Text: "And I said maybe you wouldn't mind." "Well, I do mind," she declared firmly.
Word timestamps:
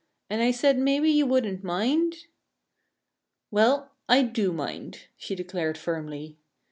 "And 0.31 0.41
I 0.41 0.49
said 0.49 0.79
maybe 0.79 1.11
you 1.11 1.27
wouldn't 1.27 1.63
mind." 1.63 2.25
"Well, 3.51 3.91
I 4.09 4.23
do 4.23 4.51
mind," 4.51 5.01
she 5.15 5.35
declared 5.35 5.77
firmly. 5.77 6.39